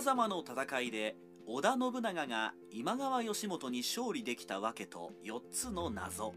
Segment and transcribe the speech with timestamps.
[0.00, 6.32] 狭間の戦いで織田信長が今川義元に勝利できたわけと4つの謎。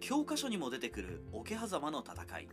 [0.00, 2.48] 教科書にも出てくる桶狭間の戦い。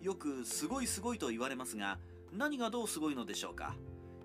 [0.00, 1.98] よくすごいすごいと言われますが
[2.32, 3.74] 何がどうすごいのでしょうか。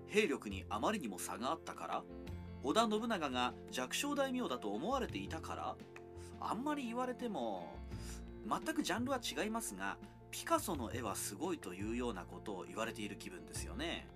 [0.06, 2.04] 兵力にあまりにも差があったから。
[2.62, 5.76] 織田信長が弱小大名だと思われていたから。
[6.40, 7.74] あんまり言われても
[8.48, 9.98] 全くジャンルは違いますが
[10.30, 14.06] ピカソの絵はすごいというようなことを言われている気分ですよね。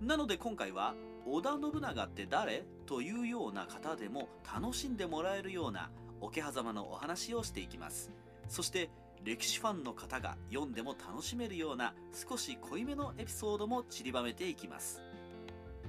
[0.00, 0.94] なので今回は
[1.26, 8.10] 織田信長って誰というような方でも楽しんでもらえるような桶狭間のお話をしていきます。
[8.48, 8.90] そして
[9.24, 15.02] 歴史ファンの方が読んでも楽しめるような少し濃いめのエピソードも散りばめていきます。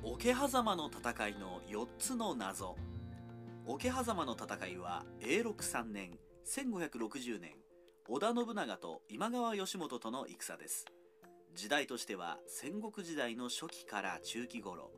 [0.04, 2.76] 桶狭間の戦いの4つの謎。
[3.66, 7.52] 桶狭間の戦いは永禄3年1560年
[8.08, 10.86] 織田信長と今川義元との戦です。
[11.56, 14.92] 時代としては戦国時代の初期から中期頃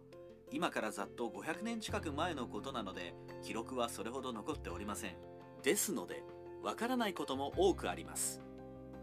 [0.51, 5.15] 今からざっと500年近く前のことなので記録はそれほど残っておりません。
[5.63, 6.23] ですので
[6.63, 8.41] わからないことも多くあります。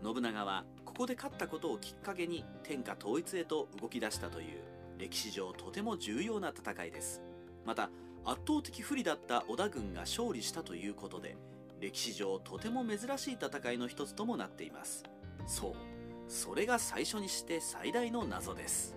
[0.03, 4.62] 信長はここで勝ったことをきっかけに天下統一へと動き出したという
[4.98, 7.22] 歴史上とても重要な戦いです。
[7.64, 7.91] また
[8.25, 11.36] 圧倒的不利だった織田軍が勝利したということで
[11.81, 15.05] 歴史上とても珍しい戦いの一つともなっています。
[15.47, 15.95] そう。
[16.28, 18.96] それが最初にして最大の謎です。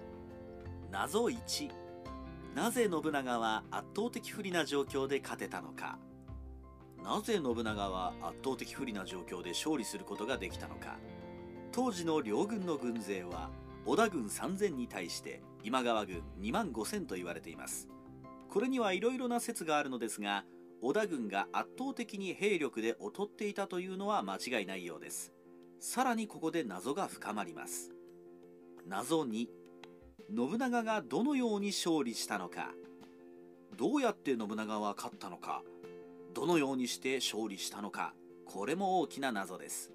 [0.91, 1.69] 謎1
[2.55, 5.99] なぜ信長は圧倒的不利な状況で勝てたのか。
[7.03, 10.97] なぜ信長は圧倒的不利な状況で勝利することができたのか。
[11.71, 13.49] 当時の両軍の軍勢は
[13.85, 17.87] 織田軍3000に対して今川軍2万5000と言われています。
[18.49, 20.43] これにはいろいろな説があるのですが
[20.81, 25.31] 織田軍が圧倒的に兵力で劣っていたというのは間違いないようです。
[25.79, 27.91] さらにここで謎が深まります。
[28.85, 29.47] 謎2
[30.35, 32.71] 信長がどのように勝利したのか。
[33.77, 35.63] どうやって信長は勝ったのか。
[36.33, 38.13] どのようにして勝利したのか。
[38.45, 39.91] これも大きな謎です。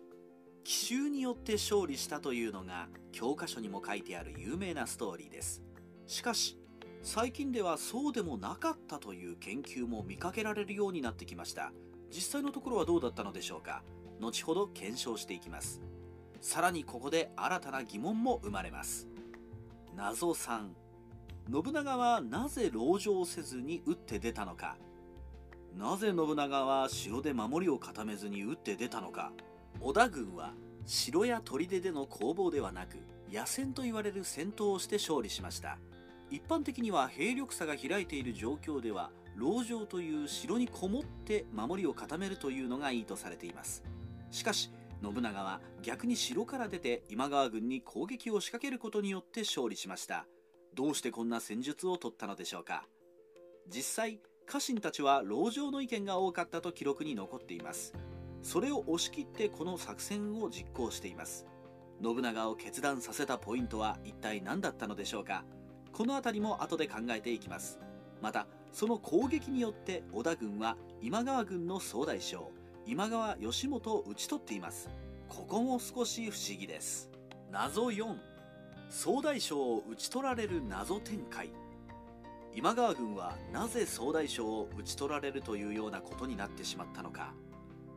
[0.64, 5.62] 奇襲によって勝利したというのが教科書にも書いてある有名なストーリーです。
[6.06, 6.58] しかし
[7.02, 11.72] 最近ではそうでもなかったという研究も見かけられるようになってきました。
[12.10, 13.82] 実際のところはどうだったのでしょうか。
[14.20, 15.80] 後ほど検証していきます。
[16.40, 19.08] さらにここで新たな疑問も生まれます。
[19.96, 20.68] 謎3
[21.52, 24.76] 信長はなぜ籠城せずに打って出たのか。
[25.76, 29.32] なぜ信長は城で守りを固めずに打って出たのか。
[29.80, 30.54] 織田軍は
[30.86, 32.98] 城や砦での攻防ではなく
[33.30, 35.78] 野戦と言われる戦闘をして勝利しました。
[36.30, 43.82] 一般的には兵力差が開いている状況では籠城という城にこもって守りを固めるというのがいいとされています。
[44.34, 44.68] しかし
[45.00, 50.26] 信長は逆に城から出て今川軍に攻撃を仕掛けることによって勝利しました。
[50.74, 52.84] どうしてこんな戦術を取ったのでしょうか。
[53.68, 57.94] 実際家臣たちは籠城の意見が多かったと記録に残っています。
[58.42, 61.46] それを押し切ってこの作戦を実行しています。
[62.02, 65.44] 信長を決断させたポイントは一体何だったのでしょうか。
[65.92, 67.78] この辺りも後で考えていきます。
[68.20, 72.50] またその攻撃によって織田軍は今川軍の総大将
[72.86, 74.90] 今川義元を討ち取っています。
[75.28, 77.10] ここも少し不思議です。
[77.50, 78.14] 謎4
[78.90, 81.50] 総大将を討ち取られる謎展開。
[82.54, 87.32] 今川軍はなぜ総大将を討ち取られるというようなことになってしまったのか。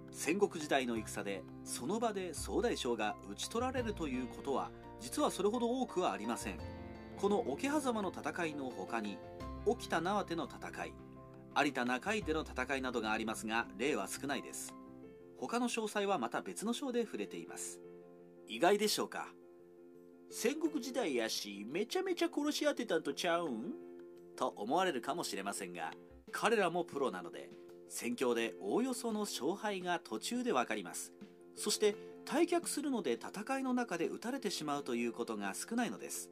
[0.09, 4.71] 戦国時代の戦でその場で総大将が討ち取られるということは
[5.01, 6.59] 実はそれほど多くはありません。
[7.17, 9.17] この桶狭間の戦いの他に
[9.65, 10.93] 沖田縄手の戦い
[11.59, 14.76] 有田中井での戦いなどがありますが例は少ないです。
[15.39, 17.79] 他の詳細はまた別の章で触れています。
[18.47, 19.27] 意外でしょうか？
[20.29, 23.73] 戦国時代やしめちゃめちゃ殺し合ってたんとちゃうん？
[24.35, 25.91] と思われるかもしれませんが
[26.31, 27.49] 彼らもプロなので
[27.89, 31.13] 戦況でおおよその勝敗が途中で分かります。
[31.55, 31.95] そして
[32.25, 36.29] 退却するので戦いの中で撃たれてしまうということが少ないのです。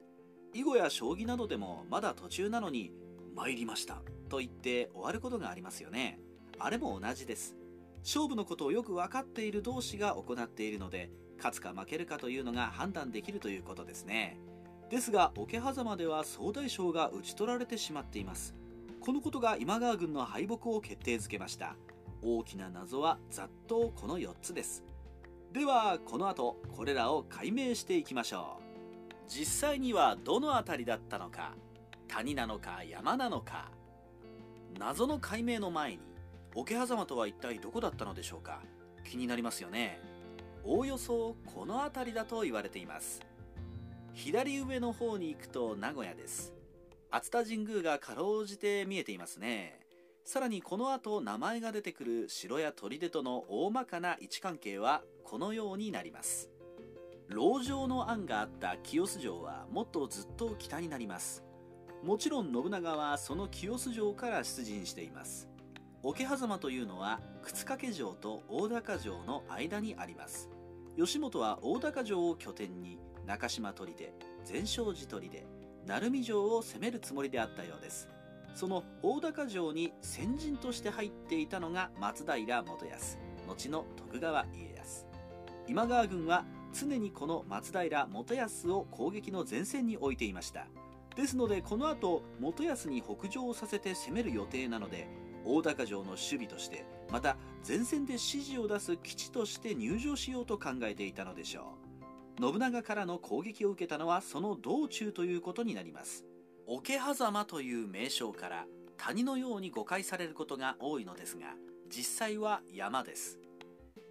[0.54, 2.92] 囲碁や将棋などでもまだ途中なのに
[3.36, 4.02] 参りました。
[4.30, 6.20] と言って終わることがありますよね。
[6.60, 7.56] あれも同じです。
[8.06, 14.38] 勝負のことをよく分かっている同士が行っているので勝つか負けるかというのが判断できるということですね。
[14.92, 18.56] ですが桶狭間では総大将が討ち取られてしまっています。
[19.02, 21.76] このことが今川軍の敗北を決定づけました。
[22.22, 24.84] 大きな謎はざっとこの4つです。
[25.52, 28.64] ではこの後これらを解明していきましょう。
[29.28, 31.56] 実際にはどの辺りだったのか
[32.08, 33.72] 谷なのか山なのか。
[34.78, 36.15] 謎の解明の前に
[36.56, 38.62] 桶狭間とは一体どこだったのでしょうか？
[39.04, 40.00] 気になりますよね。
[40.64, 43.22] おおよそこの辺りだと言われています。
[44.14, 46.54] 左上の方に行くと名古屋です。
[47.12, 49.82] 熱田神宮がかろうじて見えていますね。
[50.24, 56.50] さらにこの後名前が出てくる城や砦との大まかな位置関係はこのようになります。
[57.30, 61.44] 籠城の案があった清洲城はもっとずっと北になります。
[62.02, 65.50] もちろん信長はその清洲城から出陣しています。
[66.06, 70.52] 桶狭間というのは沓掛城と大高城の間にあります。
[70.96, 73.92] 義元は大高城を拠点に中島砦
[74.44, 75.48] 全勝寺砦
[75.88, 78.08] 鳴海城を攻めるつもりであったようです。
[78.54, 83.18] その大高城に先陣として入っていたのが松平元康
[83.48, 85.08] 後の徳川家康。
[85.68, 90.68] 今川軍は常にこの松平元康を攻撃の前線に置いていました。
[91.16, 97.38] ですのでこの後元康に北上させて攻める予定なので大高城の守備としてまた
[97.68, 101.86] 前線で指示を出す基地として入場しようと考えていたのでしょう。
[102.42, 106.26] 信長からの攻撃を受けたのはその道中ということになります。
[106.68, 108.66] 桶狭間という名称から
[108.98, 111.54] 谷のように誤解されることが多いのですが
[111.90, 113.40] 実際は山です。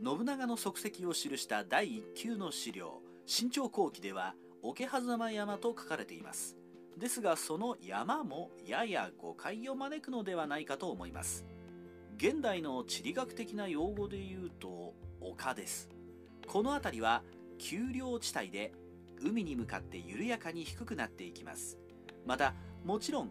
[0.03, 6.57] 信長の足跡を記した第1級の資料新朝後期では桶狭間山と書かれています。
[6.99, 11.45] ですがその山もやや誤解を招くのではないかと思います。
[12.17, 15.91] 現代の地理学的な用語で言うと丘です。
[16.47, 17.23] この辺りは
[17.59, 18.73] 丘陵地帯で
[19.21, 21.79] 海に向かって緩やかに低くなっていきます。
[22.25, 22.55] また
[22.85, 23.31] もちろん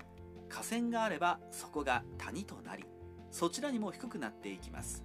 [0.49, 2.85] 河川があればそこが谷となり
[3.31, 5.03] そちらにも低くなっていきます。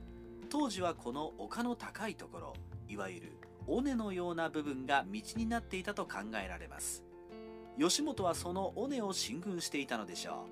[0.51, 2.55] 当時はこの丘の高いところ
[2.89, 3.33] いわゆる
[3.67, 7.05] 尾根のような部分が道になっていたと考えられます。
[7.79, 10.47] 義元はその尾根を進軍していたのでしょ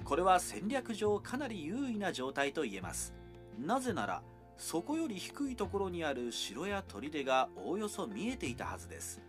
[0.00, 0.04] う。
[0.04, 3.12] これは戦略上かなり優位な状態と言えます。
[3.58, 4.22] なぜなら
[4.56, 9.20] そこより低いところにある城や砦がおおよそ見えていたはずです。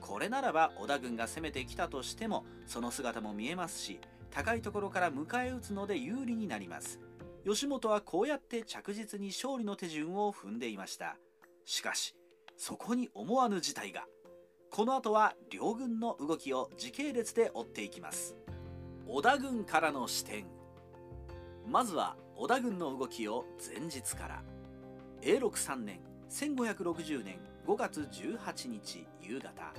[0.00, 4.00] これならば織田軍が攻めてきたとしてもその姿も見えますし
[4.30, 7.00] 高いところから迎え撃つので有利になります。
[7.44, 11.16] 義元はこうやって着実に勝利の手順を踏んでいました。
[11.64, 12.16] しかし
[12.56, 14.06] そこに思わぬ事態が。
[14.70, 18.36] この後は両軍の動きを時系列で追っていきます。
[19.06, 20.46] 織田軍からの視点。
[21.66, 24.42] まずは織田軍の動きを前日から。
[25.22, 29.72] 永禄3年1560年5月18日夕方。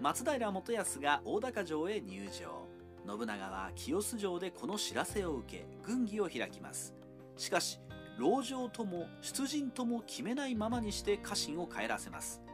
[0.00, 2.68] 松平元康が大高城へ入城。
[3.06, 6.94] 信長は清洲城でこの知らせを受け軍議を開きます。
[7.36, 7.80] しかし
[8.18, 12.45] 籠城とも出陣とも決めないままにして家臣を帰らせます。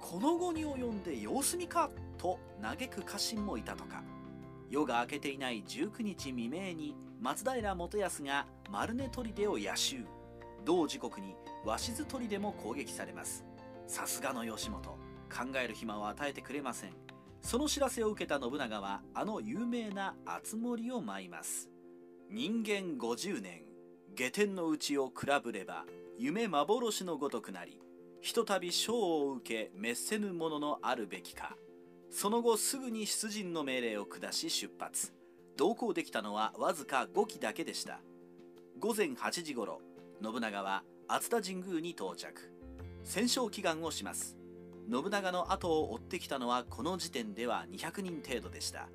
[0.00, 4.02] この後に及んで様子見かと嘆く家臣もいたとか。
[4.70, 10.04] 夜が明けていない19日未明に松平元康が丸根砦を野襲。
[10.64, 11.34] 同時刻に
[11.64, 13.44] 鷲津砦も攻撃されます。
[13.86, 14.90] さすがの義元。
[15.30, 16.92] 考える暇を与えてくれません。
[17.42, 21.70] その知らせを受けた信長はあの有名な熱盛を舞います。
[22.30, 23.68] 人間50年。
[24.14, 25.84] 下天のうちを比べれば
[26.18, 27.80] 夢幻のごとくなり
[28.20, 31.56] ひとたび賞を受け滅せぬもののあるべきか。
[32.10, 35.12] その後すぐに出陣の命令を下し出発。
[35.56, 38.00] 同行できたのはわずか5機だけでした。
[38.78, 39.80] 午前8時頃
[40.22, 42.52] 信長は熱田神宮に到着。
[43.04, 44.36] 戦勝祈願をします。
[44.90, 48.88] 信長の後を追ってきたのはこの時点では200人程度でした。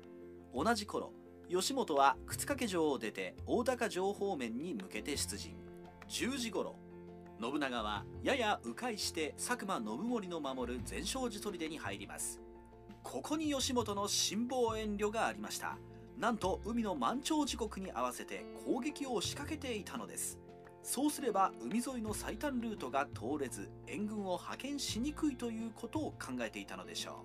[0.54, 1.12] 同じ頃
[1.48, 5.54] 義元は沓掛城を出て大高城方面に向けて出陣。
[6.08, 6.76] 10時頃
[7.40, 12.40] 信長はやや迂回して佐久間信盛の守る全勝寺砦に入ります。
[13.02, 15.76] ここに義元の辛抱遠慮がありました。
[16.16, 20.38] なんと海の満潮時刻に合わせて攻撃を仕掛けていたのです。
[20.82, 27.24] そうすれば海沿いの最短ルートが通れず援軍を派遣しにくいということを考えていたのでしょ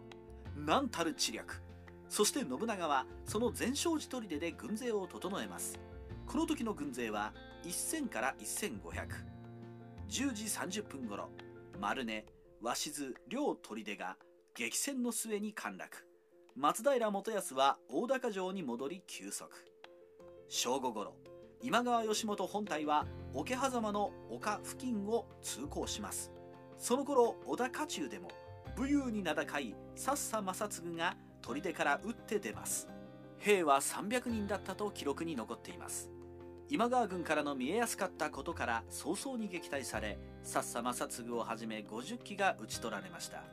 [0.57, 0.63] う。
[0.65, 1.61] 何たる知略。
[2.09, 5.79] そして信長はその全勝寺砦で軍勢を整えます。
[6.25, 9.28] この時の軍勢は1000から1500
[10.09, 11.29] 10時30分頃
[11.79, 12.25] 丸根
[12.63, 14.17] 鷲津両砦が
[14.55, 16.03] 激戦の末に陥落。
[16.55, 19.47] 松平元康は大高城に戻り休息。
[20.47, 21.13] 正午頃
[21.61, 26.31] 今川義元本体は桶狭間の丘付近を通行します。
[26.79, 28.29] その頃織田家中でも
[28.75, 32.89] 武勇に名高いさっさ正次が砦から打って出ます。
[33.37, 36.09] 兵は300人だったと記録に残っています。
[36.71, 43.43] 今川軍からの見えやすかったことから早々に撃退されさっさ正次をはじめ50機が討ち取られました。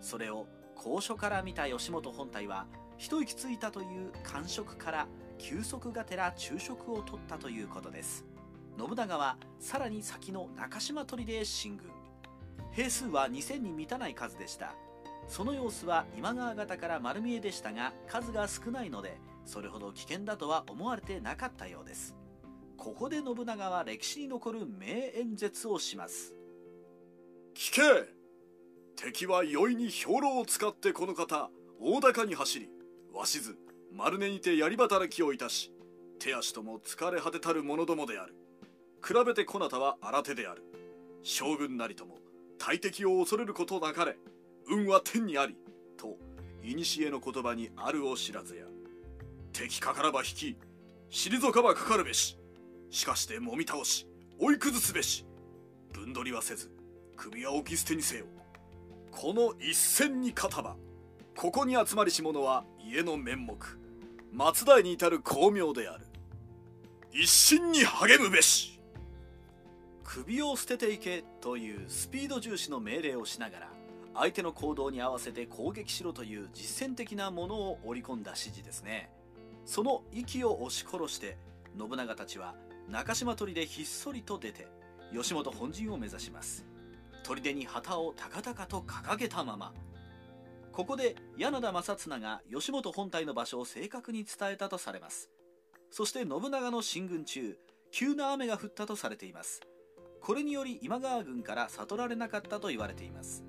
[0.00, 2.66] それを高所から見た義元本体は
[2.98, 8.24] 一息ついたという感触から休息がてら昼食を取ったということです。
[8.78, 11.90] 信長はさらに先の中島砦へ進軍。
[12.70, 14.74] 兵数は2000に満たない数でした。
[15.26, 22.14] その様子は今川方から丸見えでしたが数が少ないのでそれほど危険だとは思われてなかったようです。
[22.76, 26.34] ここで信長は歴史に残る名演説をします。
[27.54, 28.16] 聞け。
[28.96, 32.70] 敵は容易に兵糧を使ってこの方大高に走り
[33.14, 33.56] 鷲津
[33.92, 35.70] 丸根にて槍働きをいたし
[36.18, 38.34] 手足とも疲れ果てたる者どもである。
[39.06, 40.62] 比べてこなたは新手である。
[41.22, 42.18] 将軍なりとも
[42.58, 44.16] 大敵を恐れることなかれ
[44.68, 45.56] 運は天にあり
[45.96, 46.16] と
[46.62, 48.64] 古の言葉にあるを知らずや。
[49.52, 50.56] 敵かからば引き
[51.10, 52.38] 退かばかかるべし。
[52.90, 54.06] しかしてもみ倒し
[54.38, 55.26] 追い崩すべし。
[55.92, 56.70] 分取りはせず
[57.16, 58.26] 首は置き捨てにせよ。
[59.10, 60.76] この一戦に勝たば
[61.36, 63.56] ここに集まりし者は家の面目
[64.32, 66.06] 松代に至る巧妙である。
[67.12, 68.78] 一心に励むべし。
[70.04, 73.68] 首を捨てていけというスピード重視の命令をしながら
[74.14, 79.10] 相手の行動に合わせて攻撃しろという実践的なものを織り込んだ指示ですね。
[79.64, 81.36] その息を押し殺して
[81.78, 82.54] 信長たちは
[82.88, 84.68] 中島砦ひっそりと出て
[85.12, 86.64] 吉本本陣を目指します。
[87.24, 89.74] 砦に旗を高々と掲げたまま。
[90.72, 95.30] ここで柳田正綱が吉本本体の場所を正確に伝えたとされます。
[95.90, 97.58] そして信長の進軍中
[97.90, 99.62] 急な雨が降ったとされています。
[100.20, 103.44] これにより今川軍から悟られなかったと言われています。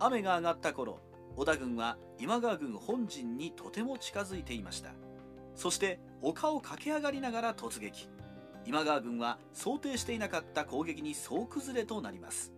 [0.00, 1.00] 雨が上がった頃
[1.36, 4.90] 織田軍は今川軍本陣にとても近づいていました。
[5.54, 8.08] そして丘を駆け上がりながら突撃。
[8.66, 12.52] 今川軍は想定していなかった攻撃に総崩れとなります。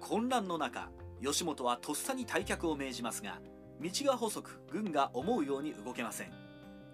[0.00, 0.90] 混乱の中
[1.22, 3.40] 吉本はとっさに退却を命じますが
[3.80, 6.32] 道が細く軍が思うように動けません。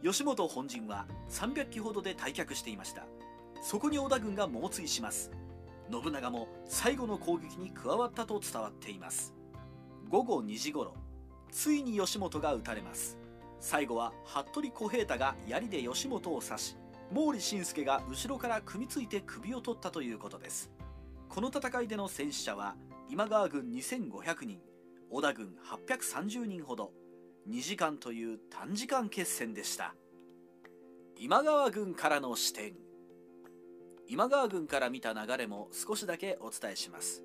[0.03, 3.07] 吉本本陣は300機ほどで退却していました。
[3.63, 5.31] そこに織田軍が猛追します。
[5.91, 9.33] 信長も最後の攻撃に加わったと伝わっています。
[10.09, 10.95] 午後2時頃
[11.51, 13.17] ついに吉本が撃たれます。
[13.61, 16.77] 最後は服部小平太が槍で吉本を刺し
[17.15, 20.73] 毛利信介が後ろから組みついて首を取ったということです。
[21.29, 22.75] この戦いでの戦死者は
[23.11, 24.61] 今川軍2500人
[25.11, 26.93] 織田軍830人ほど
[27.51, 29.95] 2時間という短時間決戦でした。
[31.19, 32.77] 今川軍からの視点。
[34.09, 37.23] 今川軍から見た流れも少しだけお伝えします。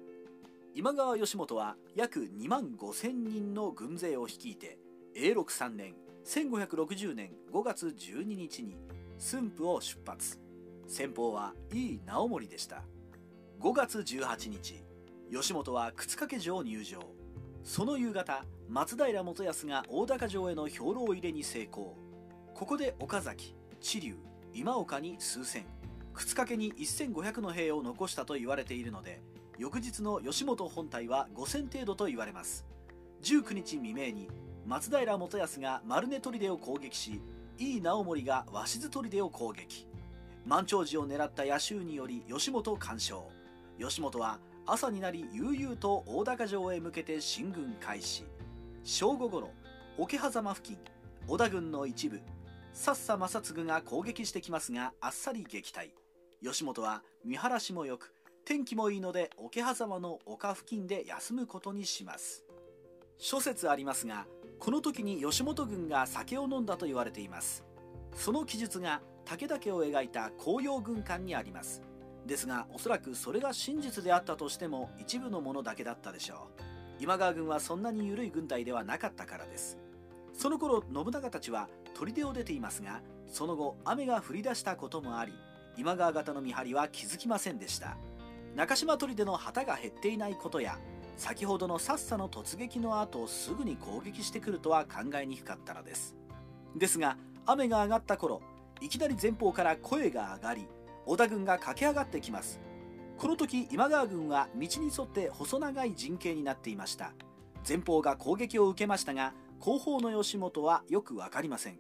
[0.75, 4.77] 今川義元は約2万5000人の軍勢を率いて
[5.15, 8.75] 永禄3年1560年5月12日に
[9.19, 10.39] 駿府を出発。
[10.87, 12.83] 先方は井伊直盛でした。
[13.59, 14.83] 5月18日
[15.31, 16.99] 吉本は靴掛城入城。
[17.63, 21.97] その夕方松平元康が大高城への兵糧入れに成功。
[22.53, 24.17] ここで岡崎知立
[24.53, 25.65] 今岡に数千。
[26.13, 29.21] 靴掛に1500の兵を残したと言われているので
[29.57, 32.65] 翌日の吉本本体は5000程度と言われます。
[33.23, 34.29] 19日未明に
[34.67, 37.19] 松平元康が丸根砦を攻撃し
[37.59, 39.87] 井伊直盛が鷲津砦を攻撃。
[40.45, 43.29] 満潮時を狙った野衆により吉本干渉。
[43.79, 48.25] 吉本は朝になり悠々と大高城へ向けて進軍開始。
[48.83, 49.49] 正午ごろ
[49.97, 50.77] 桶狭間付近
[51.27, 52.21] 織田軍の一部
[52.73, 55.89] さっさ正次が攻撃してきますがあっさり撃退。
[56.43, 58.13] 吉本は見晴らしもよく
[58.45, 62.45] 天気もいいので桶狭間の丘付近で休むことにします。
[63.17, 64.27] 諸説ありますが
[64.59, 67.63] この時に吉本軍が酒を飲んだと言われています。
[68.15, 71.83] その記述が武田家を描いた紅葉軍艦にあります。
[72.25, 76.63] ですがおそらくそれが真実であったとしても一部のものだけだったでしょう。
[76.99, 79.77] 今川軍はそんなに緩い軍隊ではなかったからです。
[80.33, 85.33] その頃信長たちは砦を出ていますがその後雨が降り出したこともあり
[85.77, 87.97] 今川方の見張りは気づきませんでした。
[88.55, 90.79] 中島砦の旗が減っていないことや
[91.17, 96.15] 先ほどのさっさの突撃の後すぐに攻撃してくるとは考えにくかったのです。
[96.75, 98.41] ですが雨が上がった頃
[98.81, 100.67] いきなり前方から声が上がり
[101.07, 102.59] 織田軍が駆け上がってきます。
[103.17, 107.13] この時今川軍は道に沿って細長い陣形になっていました。
[107.67, 111.79] 前方が攻撃を受けましたが後方の吉本はよく分かりません。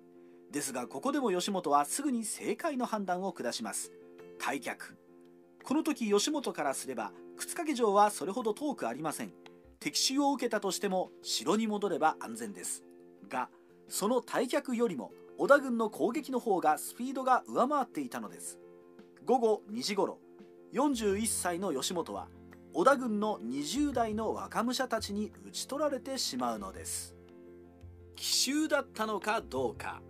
[0.51, 3.91] ですがここでも吉本はすぐに正解の判断を下します。
[4.39, 4.95] 退却。
[5.67, 9.33] この時吉本からすれば靴掛城はそれほど遠くありません。
[9.81, 12.85] 敵襲を受けたとしても城に戻れば安全です。
[13.27, 13.49] が
[13.89, 18.57] その退却よりも織田軍の攻撃の方がスピードが上回っていたのです。
[19.25, 20.19] 午後2時ごろ
[20.73, 22.29] 41歳の吉本は
[22.73, 27.13] 織田軍の20代の若武者たちに討ち取られてしまうのです。
[28.15, 30.01] 奇襲だったのかどうか。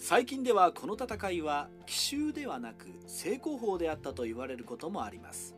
[0.00, 5.56] 最近ではこの戦いは奇襲ではなく成功法であったと言われることもあります。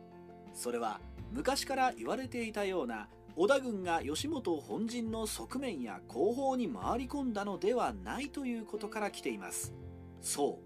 [0.51, 0.99] それは
[1.31, 9.73] 昔から言われていたような織田軍が義元本陣の側面や後方に回り込んだのではないということから来ています。
[10.21, 10.59] そ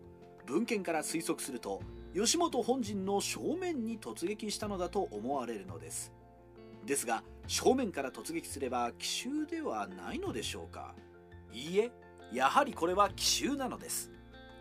[0.45, 1.81] う文献から推測すると
[2.13, 6.13] 義元本陣の正面に突撃したのだと思われるのです。
[6.85, 10.95] ですが正面から突撃すれば奇襲ではないのでしょうか。
[11.51, 11.91] いいえ
[12.33, 14.11] やはりこれは奇襲なのです。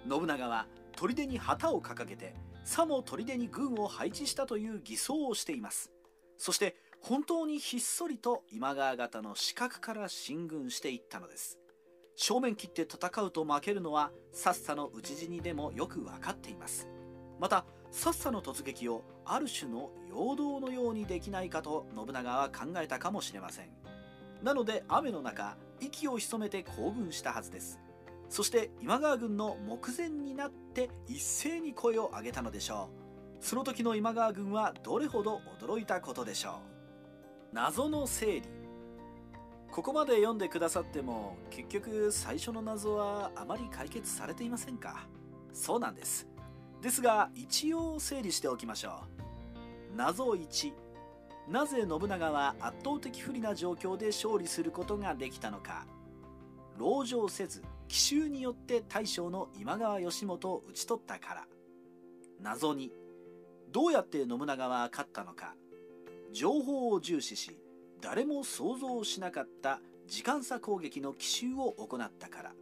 [0.09, 0.67] 信長は
[0.97, 5.91] 砦に旗を掲げてさも砦に軍を配置したという偽装をしています。
[6.39, 11.59] そして本当にひっそりと今川方の死角から進軍していったのです。
[12.17, 16.89] 正面切って戦うと負けるのはさっさの討ち死にでもよく分かっています。
[17.39, 23.71] またさっさの突撃をある種の陽動のようにできないかと信長は考えたかもしれません。
[24.43, 27.81] なので雨の中息を潜めて行軍したはずです。
[28.29, 32.91] そして今川軍の目前になって一斉に声を上げたのでしょ
[33.41, 33.45] う。
[33.45, 36.61] その時の今川軍はどれほど驚いたことでしょ
[37.53, 37.55] う。
[37.55, 38.43] 謎の整理。
[39.71, 45.07] ここまで読んでくださっても結局最初の謎はあまり解決されていませんか。
[45.53, 46.27] そうなんです。
[46.81, 49.03] ですが一応整理しておきましょ
[49.93, 49.97] う。
[49.97, 50.73] 謎1
[51.49, 55.87] なぜ信長は圧倒的不利な状況で勝利することができたのか。
[56.79, 61.47] 籠城せず奇襲によって大将の今川義元を討ち取ったから。
[62.41, 62.91] 謎2
[63.71, 65.55] どうやって信長は勝ったのか。
[66.33, 67.59] 情報を重視し
[68.01, 72.53] 誰も想像しなかった時間差攻撃の奇襲を行ったから。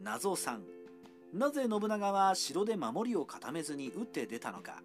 [0.00, 0.60] 謎3
[1.32, 4.82] なぜ信長は城で守りを固めずに打って出たのか。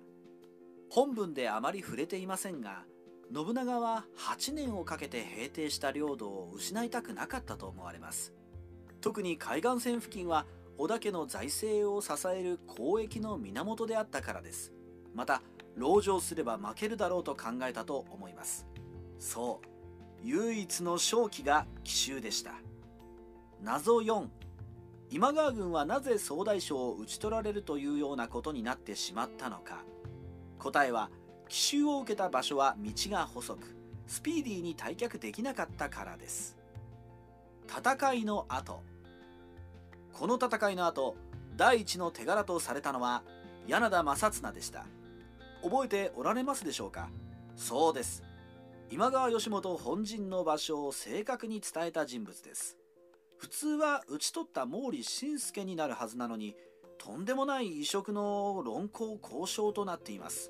[0.90, 2.84] 本文であまり触れていませんが
[3.34, 8.34] 信長は8年をかけて平定した領土を失いたくなかったと思われます。
[9.00, 10.46] 特に海岸線付近は
[10.78, 14.74] 織田家の財政を支える交易の源であったからです。
[15.16, 15.42] また
[15.80, 18.68] 籠城すれば負けるだろうと考えたと思います。
[19.18, 19.68] そう
[20.24, 22.56] 唯一の勝機が奇襲でした。
[23.62, 24.28] 謎4
[25.10, 29.86] 今川軍はなぜ総大将を討ち取られるというようなことになってしまったのか。
[30.60, 31.10] 答えは
[31.52, 33.76] 奇襲を受けた場所は道が細く
[34.08, 36.56] スピーディーに退却できなかったからです。
[37.68, 38.82] 戦いの後。
[40.14, 41.18] この戦いの後
[41.58, 43.22] 第一の手柄とされたのは
[43.68, 44.86] 柳田正綱でした。
[45.62, 47.10] 覚えておられますでしょうか？
[47.58, 48.24] そうです。
[48.90, 52.78] 今川義元本陣の場所を正確に伝えた人物です。
[53.38, 56.56] 普通は討ち取った毛利信介になるはずなのに
[56.98, 60.50] とんでもない異色の論考交渉となっています。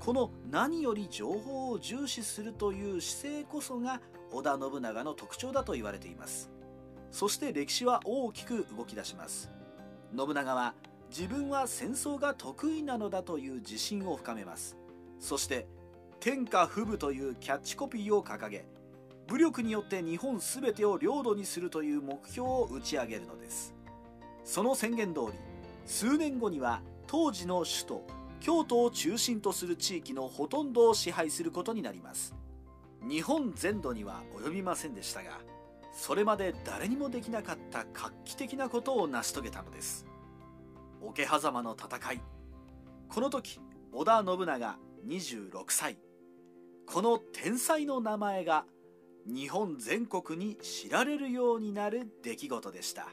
[0.00, 4.00] この何より情報を重視するという姿勢こそが
[4.32, 6.50] 織田信長の特徴だと言われています。
[7.10, 9.50] そして歴史は大きく動き出します。
[10.16, 10.74] 信長は
[11.08, 14.76] 自分は戦争が得意なのだという自信を深めます。
[15.18, 15.66] そして
[16.20, 18.64] 天下不武というキャッチコピーを掲げ
[19.28, 23.74] 武力によって日本全てを領土にするという目標を打ち上げるのです。
[24.44, 25.38] その宣言通り
[25.84, 28.06] 数年後には当時の首都
[28.40, 32.34] 京都を中心とする地域のほとんどを支配することになります。
[33.08, 35.38] 日本全土には及びませんでしたが
[35.92, 40.06] それまで誰にもできなかった画期的なことを成し遂げたのです。
[41.00, 42.20] 桶狭間の戦い。
[43.08, 43.60] この時
[43.92, 45.98] 織田信長26歳。
[46.86, 48.66] この天才の名前が
[49.26, 53.08] 日本全国に知られるようになる出来事でした。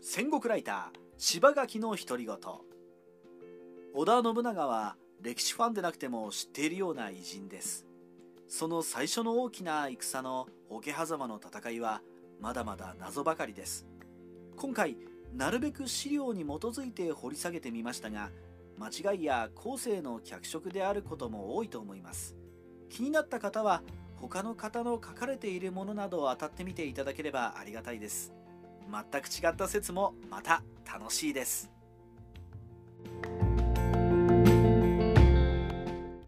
[0.00, 2.36] 戦国ライター柴垣の独り言。
[3.96, 7.86] 織田信長は歴史ファンでなくても知っているような偉人です。
[8.48, 12.02] その最初の大きな戦の桶狭間の戦いは
[12.40, 13.86] まだまだ謎ばかりです。
[14.56, 14.96] 今回
[15.32, 18.30] なるべく資料に基づいて掘り下げてみましたが
[18.80, 22.34] 間違いや後世の脚色であることも多いと思います。
[22.90, 23.84] 気になった方は
[24.16, 28.34] 他の方の書かれているものなどを当たってみていただければありがたいです。
[28.90, 31.70] 全く違った説もまた楽しいです。